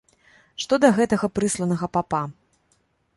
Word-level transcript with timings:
Што 0.63 0.79
да 0.85 0.89
гэтага 0.97 1.29
прысланага 1.39 1.91
папа. 1.99 2.23